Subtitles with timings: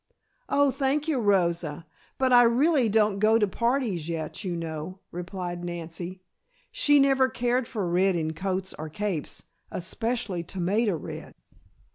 [0.49, 1.85] "Oh, thank you, Rosa,
[2.17, 6.23] but I really don't go to parties yet, you know," replied Nancy.
[6.71, 11.35] She never cared for red in coats or capes, especially tomato red.